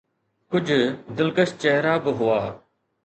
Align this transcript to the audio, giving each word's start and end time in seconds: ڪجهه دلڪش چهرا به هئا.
ڪجهه 0.51 0.87
دلڪش 1.17 1.49
چهرا 1.61 1.93
به 2.03 2.11
هئا. 2.19 2.41